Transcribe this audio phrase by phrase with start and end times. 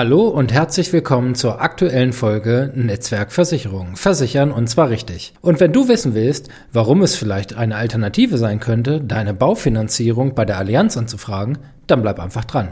[0.00, 3.96] Hallo und herzlich willkommen zur aktuellen Folge Netzwerkversicherung.
[3.96, 5.34] Versichern und zwar richtig.
[5.42, 10.46] Und wenn du wissen willst, warum es vielleicht eine Alternative sein könnte, deine Baufinanzierung bei
[10.46, 12.70] der Allianz anzufragen, dann bleib einfach dran.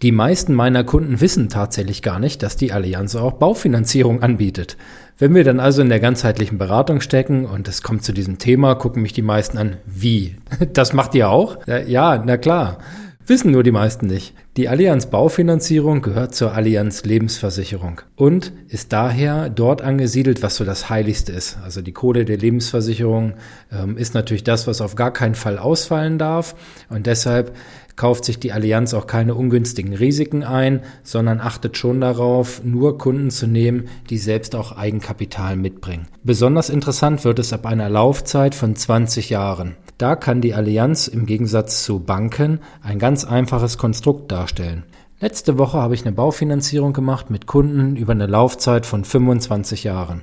[0.00, 4.76] Die meisten meiner Kunden wissen tatsächlich gar nicht, dass die Allianz auch Baufinanzierung anbietet.
[5.18, 8.76] Wenn wir dann also in der ganzheitlichen Beratung stecken und es kommt zu diesem Thema,
[8.76, 10.36] gucken mich die meisten an, wie?
[10.72, 11.58] Das macht ihr auch?
[11.66, 12.78] Ja, na klar.
[13.26, 14.34] Wissen nur die meisten nicht.
[14.56, 20.90] Die Allianz Baufinanzierung gehört zur Allianz Lebensversicherung und ist daher dort angesiedelt, was so das
[20.90, 21.58] Heiligste ist.
[21.62, 23.34] Also die Kohle der Lebensversicherung
[23.70, 26.56] ähm, ist natürlich das, was auf gar keinen Fall ausfallen darf
[26.88, 27.54] und deshalb
[28.00, 33.30] kauft sich die Allianz auch keine ungünstigen Risiken ein, sondern achtet schon darauf, nur Kunden
[33.30, 36.08] zu nehmen, die selbst auch Eigenkapital mitbringen.
[36.24, 39.76] Besonders interessant wird es ab einer Laufzeit von 20 Jahren.
[40.00, 44.84] Da kann die Allianz im Gegensatz zu Banken ein ganz einfaches Konstrukt darstellen.
[45.20, 50.22] Letzte Woche habe ich eine Baufinanzierung gemacht mit Kunden über eine Laufzeit von 25 Jahren.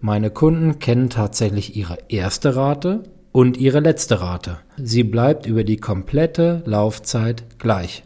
[0.00, 4.58] Meine Kunden kennen tatsächlich ihre erste Rate und ihre letzte Rate.
[4.78, 8.02] Sie bleibt über die komplette Laufzeit gleich.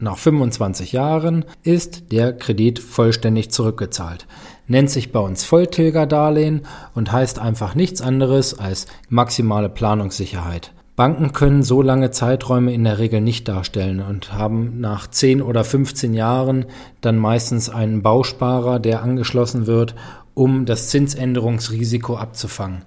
[0.00, 4.26] Nach 25 Jahren ist der Kredit vollständig zurückgezahlt
[4.68, 6.62] nennt sich bei uns Volltilgerdarlehen
[6.94, 10.72] und heißt einfach nichts anderes als maximale Planungssicherheit.
[10.94, 15.62] Banken können so lange Zeiträume in der Regel nicht darstellen und haben nach 10 oder
[15.62, 16.66] 15 Jahren
[17.00, 19.94] dann meistens einen Bausparer, der angeschlossen wird,
[20.34, 22.82] um das Zinsänderungsrisiko abzufangen.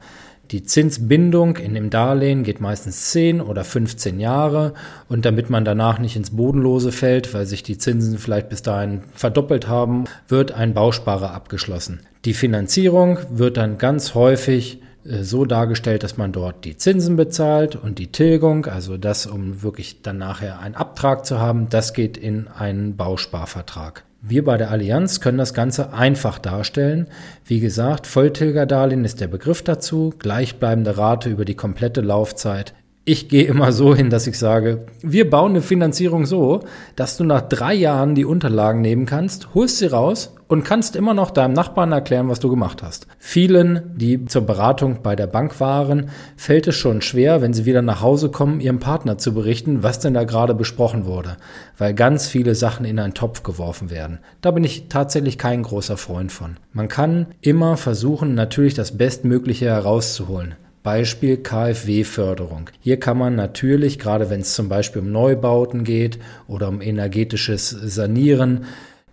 [0.52, 4.74] Die Zinsbindung in dem Darlehen geht meistens 10 oder 15 Jahre
[5.08, 9.02] und damit man danach nicht ins Bodenlose fällt, weil sich die Zinsen vielleicht bis dahin
[9.14, 12.02] verdoppelt haben, wird ein Bausparer abgeschlossen.
[12.26, 17.78] Die Finanzierung wird dann ganz häufig äh, so dargestellt, dass man dort die Zinsen bezahlt
[17.78, 22.18] und die Tilgung, also das, um wirklich dann nachher einen Abtrag zu haben, das geht
[22.18, 24.04] in einen Bausparvertrag.
[24.22, 27.08] Wir bei der Allianz können das Ganze einfach darstellen.
[27.44, 33.45] Wie gesagt, Volltilgerdarlehen ist der Begriff dazu, gleichbleibende Rate über die komplette Laufzeit ich gehe
[33.45, 36.61] immer so hin, dass ich sage, wir bauen eine Finanzierung so,
[36.95, 41.14] dass du nach drei Jahren die Unterlagen nehmen kannst, holst sie raus und kannst immer
[41.14, 43.08] noch deinem Nachbarn erklären, was du gemacht hast.
[43.20, 47.82] Vielen, die zur Beratung bei der Bank waren, fällt es schon schwer, wenn sie wieder
[47.82, 51.38] nach Hause kommen, ihrem Partner zu berichten, was denn da gerade besprochen wurde,
[51.78, 54.20] weil ganz viele Sachen in einen Topf geworfen werden.
[54.42, 56.58] Da bin ich tatsächlich kein großer Freund von.
[56.73, 60.56] Man kann immer versuchen, natürlich das Bestmögliche herauszuholen.
[60.84, 62.72] Beispiel KfW-Förderung.
[62.82, 67.70] Hier kann man natürlich, gerade wenn es zum Beispiel um Neubauten geht oder um energetisches
[67.70, 68.66] Sanieren,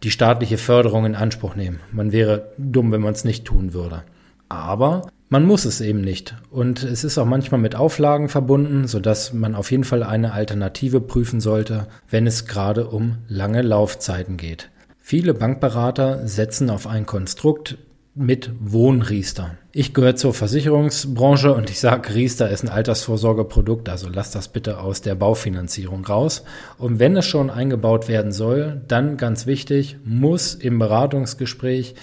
[0.02, 1.80] die staatliche Förderung in Anspruch nehmen.
[1.92, 4.02] Man wäre dumm, wenn man es nicht tun würde.
[4.48, 6.36] Aber man muss es eben nicht.
[6.50, 11.00] Und es ist auch manchmal mit Auflagen verbunden, sodass man auf jeden Fall eine Alternative
[11.00, 14.70] prüfen sollte, wenn es gerade um lange Laufzeiten geht.
[15.00, 17.78] Viele Bankberater setzen auf ein Konstrukt,
[18.18, 19.56] mit Wohnriester.
[19.72, 24.80] Ich gehöre zur Versicherungsbranche und ich sage, Riester ist ein Altersvorsorgeprodukt, also lass das bitte
[24.80, 26.44] aus der Baufinanzierung raus.
[26.78, 31.94] Und wenn es schon eingebaut werden soll, dann ganz wichtig, muss im Beratungsgespräch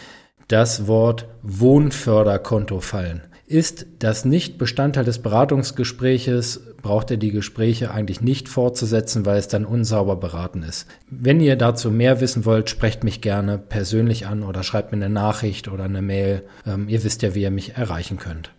[0.47, 3.21] das Wort Wohnförderkonto fallen.
[3.47, 9.47] Ist das nicht Bestandteil des Beratungsgespräches, braucht ihr die Gespräche eigentlich nicht fortzusetzen, weil es
[9.47, 10.87] dann unsauber beraten ist.
[11.11, 15.13] Wenn ihr dazu mehr wissen wollt, sprecht mich gerne persönlich an oder schreibt mir eine
[15.13, 16.41] Nachricht oder eine Mail.
[16.65, 18.51] Ähm, ihr wisst ja, wie ihr mich erreichen könnt.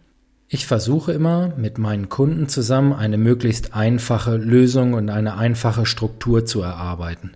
[0.49, 6.47] Ich versuche immer mit meinen Kunden zusammen eine möglichst einfache Lösung und eine einfache Struktur
[6.47, 7.33] zu erarbeiten.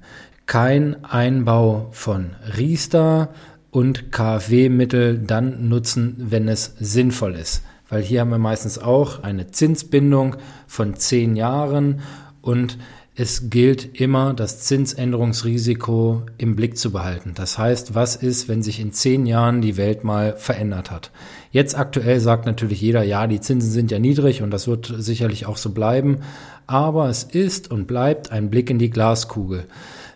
[0.46, 3.30] Kein Einbau von Riester,
[3.70, 7.62] und KfW-Mittel dann nutzen, wenn es sinnvoll ist.
[7.88, 10.36] Weil hier haben wir meistens auch eine Zinsbindung
[10.66, 12.00] von zehn Jahren
[12.40, 12.78] und
[13.16, 17.32] es gilt immer, das Zinsänderungsrisiko im Blick zu behalten.
[17.34, 21.10] Das heißt, was ist, wenn sich in zehn Jahren die Welt mal verändert hat?
[21.50, 25.44] Jetzt aktuell sagt natürlich jeder, ja, die Zinsen sind ja niedrig und das wird sicherlich
[25.44, 26.20] auch so bleiben.
[26.66, 29.64] Aber es ist und bleibt ein Blick in die Glaskugel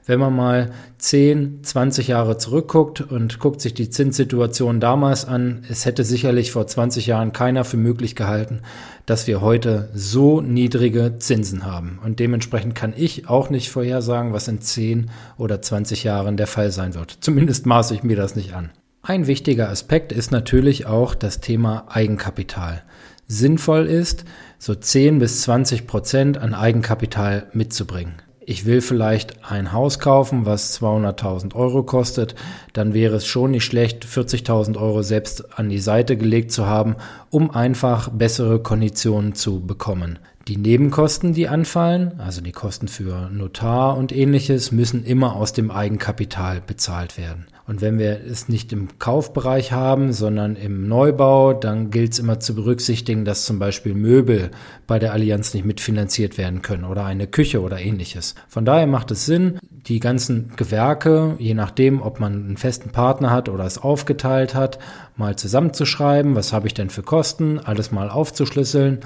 [0.06, 5.86] wenn man mal 10, 20 Jahre zurückguckt und guckt sich die Zinssituation damals an, es
[5.86, 8.60] hätte sicherlich vor 20 Jahren keiner für möglich gehalten,
[9.06, 11.98] dass wir heute so niedrige Zinsen haben.
[12.04, 16.70] Und dementsprechend kann ich auch nicht vorhersagen, was in 10 oder 20 Jahren der Fall
[16.70, 17.18] sein wird.
[17.20, 18.70] Zumindest maße ich mir das nicht an.
[19.02, 22.82] Ein wichtiger Aspekt ist natürlich auch das Thema Eigenkapital.
[23.26, 24.24] Sinnvoll ist,
[24.58, 28.14] so 10 bis 20 Prozent an Eigenkapital mitzubringen.
[28.46, 32.34] Ich will vielleicht ein Haus kaufen, was 200.000 Euro kostet,
[32.72, 36.96] dann wäre es schon nicht schlecht, 40.000 Euro selbst an die Seite gelegt zu haben,
[37.30, 40.18] um einfach bessere Konditionen zu bekommen.
[40.46, 45.70] Die Nebenkosten, die anfallen, also die Kosten für Notar und ähnliches, müssen immer aus dem
[45.70, 47.46] Eigenkapital bezahlt werden.
[47.66, 52.38] Und wenn wir es nicht im Kaufbereich haben, sondern im Neubau, dann gilt es immer
[52.38, 54.50] zu berücksichtigen, dass zum Beispiel Möbel
[54.86, 58.34] bei der Allianz nicht mitfinanziert werden können oder eine Küche oder ähnliches.
[58.48, 63.30] Von daher macht es Sinn, die ganzen Gewerke, je nachdem, ob man einen festen Partner
[63.30, 64.78] hat oder es aufgeteilt hat,
[65.16, 69.00] mal zusammenzuschreiben, was habe ich denn für Kosten, alles mal aufzuschlüsseln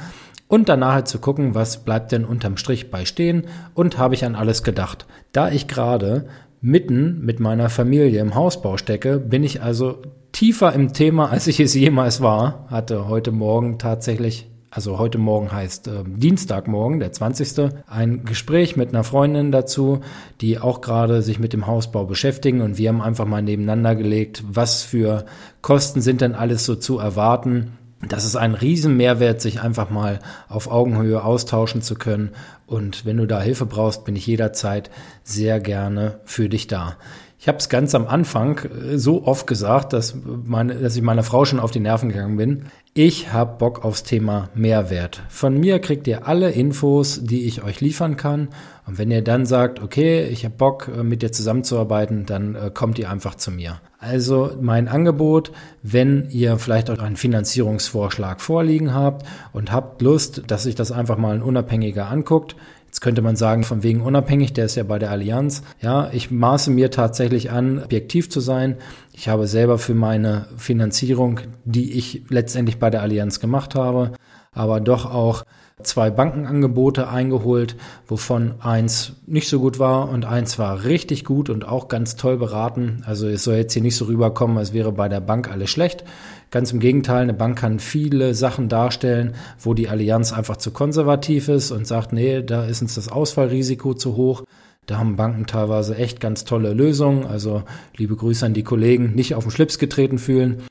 [0.48, 4.24] und danach halt zu gucken, was bleibt denn unterm Strich bei stehen und habe ich
[4.24, 5.06] an alles gedacht.
[5.32, 6.26] Da ich gerade
[6.60, 10.02] mitten mit meiner Familie im Hausbau stecke, bin ich also
[10.32, 12.66] tiefer im Thema, als ich es jemals war.
[12.68, 17.72] Hatte heute Morgen tatsächlich, also heute Morgen heißt äh, Dienstagmorgen, der 20.
[17.86, 20.00] ein Gespräch mit einer Freundin dazu,
[20.40, 24.44] die auch gerade sich mit dem Hausbau beschäftigen und wir haben einfach mal nebeneinander gelegt,
[24.48, 25.24] was für
[25.62, 30.70] Kosten sind denn alles so zu erwarten das ist ein Riesenmehrwert, sich einfach mal auf
[30.70, 32.30] Augenhöhe austauschen zu können.
[32.66, 34.90] Und wenn du da Hilfe brauchst, bin ich jederzeit
[35.24, 36.96] sehr gerne für dich da.
[37.40, 41.22] Ich habe es ganz am Anfang äh, so oft gesagt, dass, meine, dass ich meiner
[41.22, 42.64] Frau schon auf die Nerven gegangen bin.
[42.94, 45.22] Ich habe Bock aufs Thema Mehrwert.
[45.28, 48.48] Von mir kriegt ihr alle Infos, die ich euch liefern kann.
[48.86, 52.70] Und wenn ihr dann sagt, okay, ich habe Bock, äh, mit dir zusammenzuarbeiten, dann äh,
[52.74, 53.80] kommt ihr einfach zu mir.
[54.00, 55.52] Also mein Angebot,
[55.82, 61.18] wenn ihr vielleicht auch einen Finanzierungsvorschlag vorliegen habt und habt Lust, dass sich das einfach
[61.18, 62.56] mal ein Unabhängiger anguckt,
[62.88, 65.62] Jetzt könnte man sagen, von wegen unabhängig, der ist ja bei der Allianz.
[65.82, 68.76] Ja, ich maße mir tatsächlich an, objektiv zu sein.
[69.12, 74.12] Ich habe selber für meine Finanzierung, die ich letztendlich bei der Allianz gemacht habe,
[74.52, 75.44] aber doch auch
[75.82, 77.76] zwei Bankenangebote eingeholt,
[78.06, 82.36] wovon eins nicht so gut war und eins war richtig gut und auch ganz toll
[82.36, 83.02] beraten.
[83.06, 86.04] Also es soll jetzt hier nicht so rüberkommen, als wäre bei der Bank alles schlecht.
[86.50, 91.48] Ganz im Gegenteil, eine Bank kann viele Sachen darstellen, wo die Allianz einfach zu konservativ
[91.48, 94.44] ist und sagt, nee, da ist uns das Ausfallrisiko zu hoch.
[94.86, 97.26] Da haben Banken teilweise echt ganz tolle Lösungen.
[97.26, 97.62] Also
[97.98, 100.62] liebe Grüße an die Kollegen, nicht auf den Schlips getreten fühlen.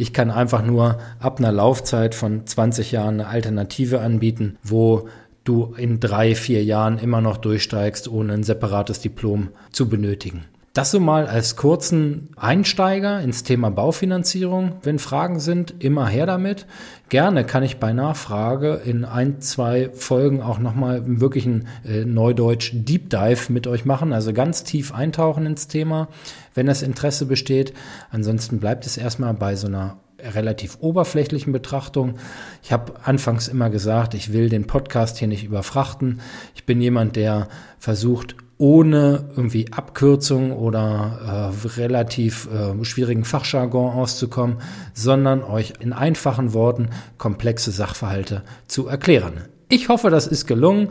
[0.00, 5.08] Ich kann einfach nur ab einer Laufzeit von 20 Jahren eine Alternative anbieten, wo
[5.42, 10.44] du in drei, vier Jahren immer noch durchsteigst, ohne ein separates Diplom zu benötigen.
[10.74, 14.74] Das so mal als kurzen Einsteiger ins Thema Baufinanzierung.
[14.82, 16.66] Wenn Fragen sind, immer her damit.
[17.08, 22.72] Gerne kann ich bei Nachfrage in ein, zwei Folgen auch nochmal wirklich ein äh, Neudeutsch
[22.74, 26.08] Deep Dive mit euch machen, also ganz tief eintauchen ins Thema,
[26.54, 27.72] wenn das Interesse besteht.
[28.10, 32.16] Ansonsten bleibt es erstmal bei so einer relativ oberflächlichen Betrachtung.
[32.62, 36.20] Ich habe anfangs immer gesagt, ich will den Podcast hier nicht überfrachten.
[36.54, 37.48] Ich bin jemand, der
[37.78, 44.58] versucht, ohne irgendwie Abkürzung oder äh, relativ äh, schwierigen Fachjargon auszukommen,
[44.94, 49.44] sondern euch in einfachen Worten komplexe Sachverhalte zu erklären.
[49.70, 50.88] Ich hoffe, das ist gelungen.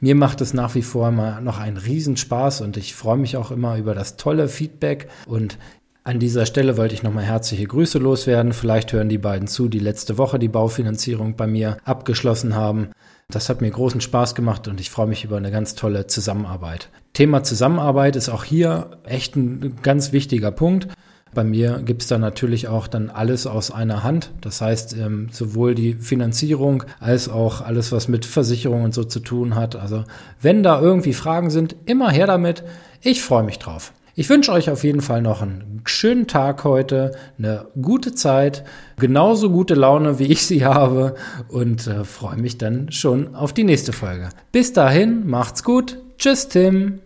[0.00, 3.50] Mir macht es nach wie vor immer noch einen Riesenspaß und ich freue mich auch
[3.50, 5.58] immer über das tolle Feedback und
[6.04, 8.54] an dieser Stelle wollte ich nochmal herzliche Grüße loswerden.
[8.54, 12.88] Vielleicht hören die beiden zu, die letzte Woche die Baufinanzierung bei mir abgeschlossen haben.
[13.30, 16.88] Das hat mir großen Spaß gemacht und ich freue mich über eine ganz tolle Zusammenarbeit.
[17.12, 20.88] Thema Zusammenarbeit ist auch hier echt ein ganz wichtiger Punkt.
[21.34, 24.30] Bei mir gibt es da natürlich auch dann alles aus einer Hand.
[24.40, 29.20] Das heißt, ähm, sowohl die Finanzierung als auch alles, was mit Versicherung und so zu
[29.20, 29.76] tun hat.
[29.76, 30.04] Also
[30.40, 32.64] wenn da irgendwie Fragen sind, immer her damit.
[33.02, 33.92] Ich freue mich drauf.
[34.18, 38.64] Ich wünsche euch auf jeden Fall noch einen schönen Tag heute, eine gute Zeit,
[38.96, 41.14] genauso gute Laune, wie ich sie habe
[41.46, 44.30] und äh, freue mich dann schon auf die nächste Folge.
[44.50, 45.98] Bis dahin, macht's gut.
[46.18, 46.98] Tschüss, Tim.